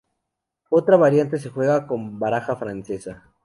Otra 0.71 0.97
variante 0.97 1.37
se 1.37 1.51
juega 1.51 1.85
con 1.85 2.17
baraja 2.17 2.55
francesa. 2.55 3.31